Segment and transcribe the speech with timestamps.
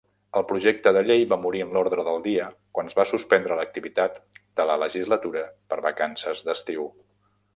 [0.39, 4.17] El projecte de llei va morir en l'ordre del dia quan es va suspendre l'activitat
[4.61, 6.91] de la legislatura per vacances d'estiu.